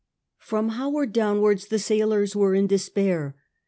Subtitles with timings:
[0.39, 3.35] From Howard downwards the sailors were in despair.